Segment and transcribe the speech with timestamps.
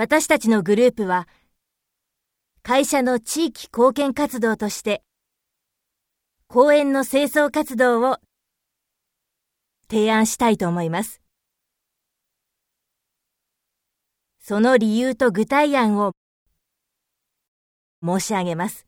[0.00, 1.26] 私たちのグループは、
[2.62, 5.02] 会社の地域貢献活動として、
[6.46, 8.18] 公園の清掃活動を
[9.90, 11.20] 提案したいと思います。
[14.38, 16.12] その理由と具体案を
[18.00, 18.86] 申し上げます。